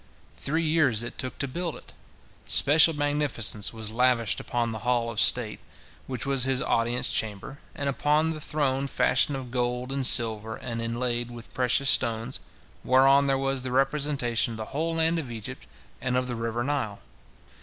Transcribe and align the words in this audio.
Three 0.35 0.63
years 0.63 1.03
it 1.03 1.19
took 1.19 1.37
to 1.37 1.47
build 1.47 1.75
it. 1.75 1.93
Special 2.47 2.95
magnificence 2.95 3.71
was 3.71 3.91
lavished 3.91 4.39
upon 4.39 4.71
the 4.71 4.79
hall 4.79 5.11
of 5.11 5.19
state, 5.19 5.59
which 6.07 6.25
was 6.25 6.43
his 6.45 6.59
audience 6.59 7.11
chamber, 7.11 7.59
and 7.75 7.87
upon 7.87 8.31
the 8.31 8.41
throne 8.41 8.87
fashioned 8.87 9.37
of 9.37 9.51
gold 9.51 9.91
and 9.91 10.03
silver 10.03 10.55
and 10.55 10.81
inlaid 10.81 11.29
with 11.29 11.53
precious 11.53 11.91
stones, 11.91 12.39
whereon 12.83 13.27
there 13.27 13.37
was 13.37 13.63
a 13.63 13.71
representation 13.71 14.53
of 14.53 14.57
the 14.57 14.65
whole 14.73 14.95
land 14.95 15.19
of 15.19 15.29
Egypt 15.29 15.67
and 16.01 16.17
of 16.17 16.25
the 16.27 16.35
river 16.35 16.63
Nile. 16.63 16.99